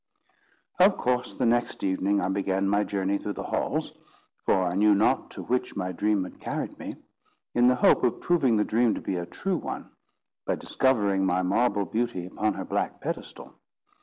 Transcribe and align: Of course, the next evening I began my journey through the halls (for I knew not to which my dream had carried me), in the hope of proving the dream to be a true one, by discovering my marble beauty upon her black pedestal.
Of 0.79 0.97
course, 0.97 1.35
the 1.35 1.45
next 1.45 1.83
evening 1.83 2.21
I 2.21 2.27
began 2.27 2.67
my 2.67 2.83
journey 2.83 3.19
through 3.19 3.33
the 3.37 3.43
halls 3.43 3.93
(for 4.47 4.63
I 4.65 4.73
knew 4.73 4.95
not 4.95 5.29
to 5.29 5.43
which 5.43 5.75
my 5.75 5.91
dream 5.91 6.23
had 6.23 6.39
carried 6.39 6.79
me), 6.79 6.95
in 7.53 7.67
the 7.67 7.75
hope 7.75 8.03
of 8.03 8.19
proving 8.19 8.55
the 8.55 8.63
dream 8.63 8.95
to 8.95 9.01
be 9.01 9.17
a 9.17 9.27
true 9.27 9.57
one, 9.57 9.91
by 10.47 10.55
discovering 10.55 11.23
my 11.23 11.43
marble 11.43 11.85
beauty 11.85 12.25
upon 12.25 12.55
her 12.55 12.65
black 12.65 12.99
pedestal. 12.99 13.53